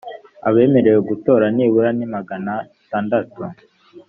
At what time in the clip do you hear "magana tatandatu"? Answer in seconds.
2.13-3.41